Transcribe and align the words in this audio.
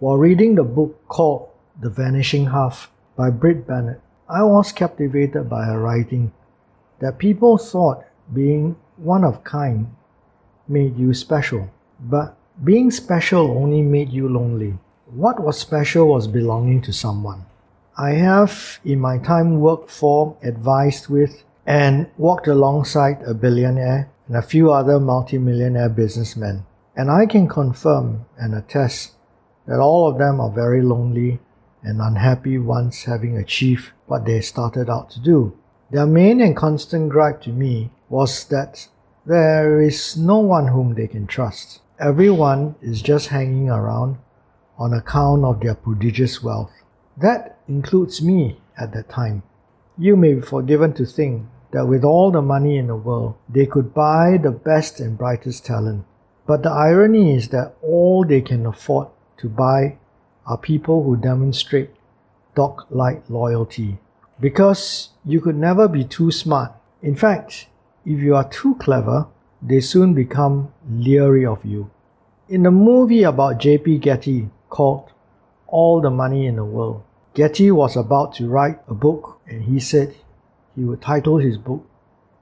While 0.00 0.16
reading 0.16 0.56
the 0.56 0.64
book 0.64 1.06
called 1.06 1.50
The 1.80 1.88
Vanishing 1.88 2.46
Half 2.46 2.90
by 3.14 3.30
Brit 3.30 3.64
Bennett, 3.64 4.00
I 4.28 4.42
was 4.42 4.72
captivated 4.72 5.48
by 5.48 5.66
her 5.66 5.78
writing 5.78 6.32
that 6.98 7.18
people 7.18 7.58
thought 7.58 8.04
being 8.32 8.74
one 8.96 9.22
of 9.22 9.44
kind 9.44 9.94
made 10.66 10.98
you 10.98 11.14
special, 11.14 11.70
but 12.00 12.36
being 12.64 12.90
special 12.90 13.56
only 13.56 13.82
made 13.82 14.10
you 14.10 14.28
lonely. 14.28 14.78
What 15.06 15.38
was 15.38 15.58
special 15.58 16.08
was 16.08 16.26
belonging 16.26 16.82
to 16.82 16.92
someone. 16.92 17.46
I 17.96 18.14
have 18.14 18.80
in 18.84 18.98
my 18.98 19.18
time 19.18 19.60
worked 19.60 19.92
for, 19.92 20.36
advised 20.42 21.08
with, 21.08 21.44
and 21.66 22.08
walked 22.18 22.48
alongside 22.48 23.22
a 23.22 23.32
billionaire 23.32 24.10
and 24.26 24.36
a 24.36 24.42
few 24.42 24.72
other 24.72 24.98
multimillionaire 24.98 25.88
businessmen. 25.88 26.66
And 26.96 27.12
I 27.12 27.26
can 27.26 27.46
confirm 27.46 28.24
and 28.36 28.56
attest 28.56 29.12
that 29.66 29.80
all 29.80 30.08
of 30.08 30.18
them 30.18 30.40
are 30.40 30.50
very 30.50 30.82
lonely 30.82 31.40
and 31.82 32.00
unhappy 32.00 32.58
once 32.58 33.04
having 33.04 33.36
achieved 33.36 33.92
what 34.06 34.24
they 34.24 34.40
started 34.40 34.88
out 34.88 35.10
to 35.10 35.20
do. 35.20 35.56
Their 35.90 36.06
main 36.06 36.40
and 36.40 36.56
constant 36.56 37.10
gripe 37.10 37.42
to 37.42 37.50
me 37.50 37.90
was 38.08 38.44
that 38.46 38.88
there 39.26 39.80
is 39.80 40.16
no 40.16 40.38
one 40.38 40.68
whom 40.68 40.94
they 40.94 41.06
can 41.06 41.26
trust. 41.26 41.80
Everyone 41.98 42.74
is 42.82 43.00
just 43.00 43.28
hanging 43.28 43.70
around 43.70 44.18
on 44.78 44.92
account 44.92 45.44
of 45.44 45.60
their 45.60 45.74
prodigious 45.74 46.42
wealth. 46.42 46.72
That 47.16 47.58
includes 47.68 48.20
me 48.20 48.60
at 48.76 48.92
that 48.92 49.08
time. 49.08 49.42
You 49.96 50.16
may 50.16 50.34
be 50.34 50.40
forgiven 50.40 50.92
to 50.94 51.06
think 51.06 51.46
that 51.70 51.86
with 51.86 52.04
all 52.04 52.30
the 52.30 52.42
money 52.42 52.76
in 52.76 52.88
the 52.88 52.96
world, 52.96 53.36
they 53.48 53.66
could 53.66 53.94
buy 53.94 54.38
the 54.42 54.50
best 54.50 55.00
and 55.00 55.16
brightest 55.16 55.64
talent. 55.64 56.04
But 56.46 56.62
the 56.62 56.70
irony 56.70 57.36
is 57.36 57.48
that 57.50 57.76
all 57.82 58.24
they 58.24 58.40
can 58.40 58.66
afford 58.66 59.08
to 59.38 59.48
buy 59.48 59.98
are 60.46 60.58
people 60.58 61.02
who 61.02 61.16
demonstrate 61.16 61.90
dog 62.54 62.84
like 62.90 63.28
loyalty. 63.28 63.98
Because 64.40 65.10
you 65.24 65.40
could 65.40 65.56
never 65.56 65.88
be 65.88 66.04
too 66.04 66.30
smart. 66.30 66.72
In 67.02 67.16
fact, 67.16 67.68
if 68.04 68.20
you 68.20 68.34
are 68.36 68.48
too 68.48 68.74
clever, 68.76 69.26
they 69.62 69.80
soon 69.80 70.12
become 70.14 70.72
leery 70.88 71.46
of 71.46 71.64
you. 71.64 71.90
In 72.48 72.62
the 72.64 72.70
movie 72.70 73.22
about 73.22 73.58
J.P. 73.58 73.98
Getty 73.98 74.50
called 74.68 75.12
All 75.66 76.00
the 76.00 76.10
Money 76.10 76.46
in 76.46 76.56
the 76.56 76.64
World, 76.64 77.02
Getty 77.32 77.70
was 77.70 77.96
about 77.96 78.34
to 78.34 78.48
write 78.48 78.78
a 78.86 78.94
book 78.94 79.40
and 79.46 79.62
he 79.62 79.80
said 79.80 80.14
he 80.76 80.84
would 80.84 81.00
title 81.00 81.38
his 81.38 81.56
book 81.56 81.84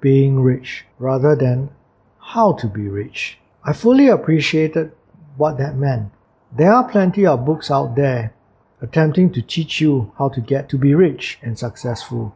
Being 0.00 0.40
Rich 0.40 0.84
rather 0.98 1.36
than 1.36 1.70
How 2.18 2.52
to 2.54 2.66
Be 2.66 2.88
Rich. 2.88 3.38
I 3.62 3.72
fully 3.72 4.08
appreciated 4.08 4.92
what 5.36 5.58
that 5.58 5.76
meant. 5.76 6.10
There 6.56 6.72
are 6.72 6.88
plenty 6.88 7.26
of 7.26 7.44
books 7.44 7.68
out 7.68 7.96
there 7.96 8.32
attempting 8.80 9.32
to 9.32 9.42
teach 9.42 9.80
you 9.80 10.12
how 10.18 10.28
to 10.28 10.40
get 10.40 10.68
to 10.68 10.78
be 10.78 10.94
rich 10.94 11.38
and 11.42 11.58
successful. 11.58 12.32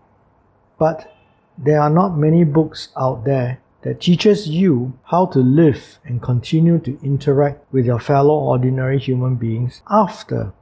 But 0.76 1.12
there 1.56 1.80
are 1.80 1.90
not 1.90 2.18
many 2.18 2.42
books 2.42 2.88
out 2.96 3.24
there 3.24 3.60
that 3.82 4.00
teaches 4.00 4.48
you 4.48 4.98
how 5.04 5.26
to 5.26 5.38
live 5.38 6.00
and 6.04 6.20
continue 6.20 6.80
to 6.80 6.98
interact 7.00 7.72
with 7.72 7.86
your 7.86 8.00
fellow 8.00 8.34
ordinary 8.34 8.98
human 8.98 9.36
beings 9.36 9.82
after 9.88 10.52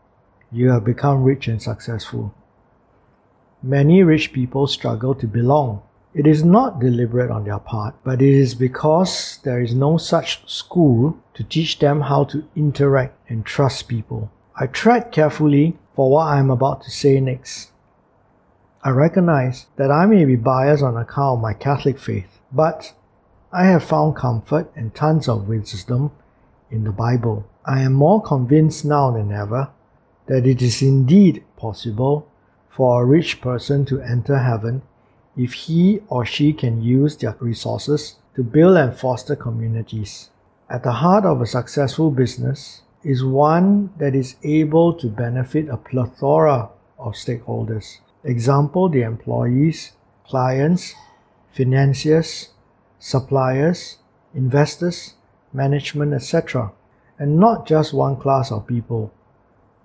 you 0.53 0.71
have 0.71 0.85
become 0.85 1.25
rich 1.25 1.49
and 1.49 1.63
successful. 1.63 2.35
Many 3.63 4.03
rich 4.03 4.35
people 4.35 4.67
struggle 4.67 5.15
to 5.15 5.27
belong. 5.27 5.83
It 6.17 6.27
is 6.27 6.43
not 6.43 6.81
deliberate 6.81 7.31
on 7.31 7.45
their 7.45 7.59
part, 7.59 7.95
but 8.03 8.23
it 8.23 8.33
is 8.33 8.55
because 8.55 9.39
there 9.43 9.61
is 9.61 9.75
no 9.75 9.99
such 9.99 10.41
school 10.51 11.19
to 11.35 11.45
teach 11.45 11.79
them 11.79 12.01
how 12.01 12.25
to 12.25 12.43
interact 12.57 13.19
and 13.29 13.45
trust 13.45 13.87
people. 13.87 14.31
I 14.59 14.67
tread 14.67 15.13
carefully 15.13 15.77
for 15.95 16.11
what 16.11 16.29
I 16.29 16.39
am 16.39 16.49
about 16.49 16.81
to 16.85 16.91
say 16.91 17.21
next. 17.21 17.71
I 18.83 18.91
recognize 18.91 19.67
that 19.77 19.91
I 19.91 20.07
may 20.07 20.25
be 20.25 20.37
biased 20.37 20.83
on 20.83 20.97
account 20.97 21.37
of 21.37 21.43
my 21.43 21.53
Catholic 21.53 21.99
faith, 21.99 22.41
but 22.51 22.95
I 23.53 23.67
have 23.67 23.85
found 23.85 24.17
comfort 24.17 24.73
and 24.75 24.95
tons 24.95 25.29
of 25.29 25.49
wisdom 25.49 26.13
in 26.71 26.85
the 26.85 26.93
Bible. 26.93 27.45
I 27.67 27.83
am 27.83 27.93
more 27.93 28.23
convinced 28.23 28.87
now 28.87 29.11
than 29.11 29.33
ever 29.33 29.69
that 30.29 30.47
it 30.47 30.63
is 30.63 30.81
indeed 30.81 31.45
possible 31.59 32.27
for 32.71 33.03
a 33.03 33.05
rich 33.05 33.43
person 33.43 33.85
to 33.85 34.01
enter 34.01 34.39
heaven 34.39 34.81
if 35.37 35.53
he 35.53 36.01
or 36.09 36.25
she 36.25 36.53
can 36.53 36.83
use 36.83 37.17
their 37.17 37.37
resources 37.41 38.17
to 38.35 38.43
build 38.43 38.77
and 38.77 38.97
foster 38.97 39.37
communities. 39.37 40.31
At 40.69 40.83
the 40.83 40.93
heart 40.93 41.25
of 41.25 41.41
a 41.41 41.47
successful 41.47 42.11
business 42.11 42.83
is 43.05 43.25
one 43.25 43.91
that 43.99 44.15
is 44.15 44.37
able 44.43 44.93
to 44.95 45.09
benefit 45.09 45.69
a 45.69 45.77
plethora 45.77 46.71
of 46.99 47.15
stakeholders. 47.15 47.99
Example, 48.25 48.89
the 48.89 49.03
employees, 49.03 49.93
clients, 50.27 50.95
financiers, 51.53 52.51
suppliers, 52.99 53.99
investors, 54.35 55.15
management, 55.53 56.13
etc., 56.13 56.73
and 57.19 57.39
not 57.39 57.67
just 57.67 57.95
one 57.95 58.17
class 58.17 58.51
of 58.51 58.67
people 58.67 59.13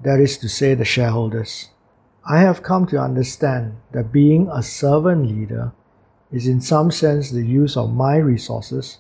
that 0.04 0.20
is 0.20 0.38
to 0.40 0.50
say, 0.50 0.74
the 0.74 0.86
shareholders. 0.86 1.70
I 2.26 2.40
have 2.42 2.62
come 2.62 2.86
to 2.88 3.02
understand 3.02 3.78
that 3.92 4.12
being 4.12 4.48
a 4.54 4.62
servant 4.62 5.28
leader 5.28 5.72
is, 6.32 6.48
in 6.48 6.62
some 6.62 6.92
sense, 6.92 7.32
the 7.32 7.46
use 7.46 7.76
of 7.76 7.94
my 7.94 8.18
resources 8.18 9.00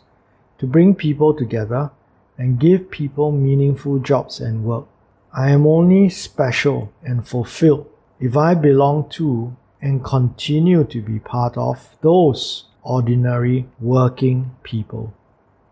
to 0.57 0.65
bring 0.65 0.95
people 0.95 1.33
together 1.33 1.91
and 2.37 2.59
give 2.59 2.89
people 2.89 3.31
meaningful 3.31 3.99
jobs 3.99 4.39
and 4.39 4.63
work. 4.63 4.85
I 5.33 5.51
am 5.51 5.67
only 5.67 6.09
special 6.09 6.91
and 7.03 7.27
fulfilled 7.27 7.87
if 8.19 8.35
I 8.35 8.55
belong 8.55 9.09
to 9.11 9.55
and 9.81 10.03
continue 10.03 10.83
to 10.85 11.01
be 11.01 11.19
part 11.19 11.57
of 11.57 11.95
those 12.01 12.65
ordinary 12.83 13.67
working 13.79 14.55
people. 14.63 15.13